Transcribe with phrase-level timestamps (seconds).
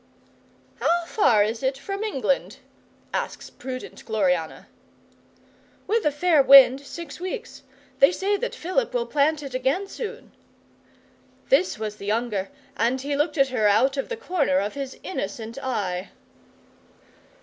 [0.79, 2.57] '"How far is it from England?"
[3.13, 4.67] asks prudent Gloriana.
[5.85, 7.61] '"With a fair wind, six weeks.
[7.99, 10.31] They say that Philip will plant it again soon."
[11.49, 14.97] This was the younger, and he looked at her out of the corner of his
[15.03, 16.09] innocent eye.